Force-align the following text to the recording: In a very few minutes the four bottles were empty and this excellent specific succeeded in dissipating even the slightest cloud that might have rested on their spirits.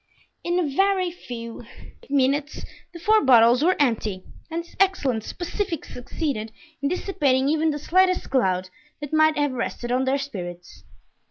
In 0.43 0.57
a 0.57 0.67
very 0.67 1.11
few 1.11 1.63
minutes 2.09 2.65
the 2.91 2.97
four 2.97 3.21
bottles 3.23 3.63
were 3.63 3.75
empty 3.79 4.23
and 4.49 4.63
this 4.63 4.75
excellent 4.79 5.23
specific 5.23 5.85
succeeded 5.85 6.51
in 6.81 6.89
dissipating 6.89 7.47
even 7.49 7.69
the 7.69 7.77
slightest 7.77 8.31
cloud 8.31 8.71
that 8.99 9.13
might 9.13 9.37
have 9.37 9.51
rested 9.51 9.91
on 9.91 10.05
their 10.05 10.17
spirits. 10.17 10.85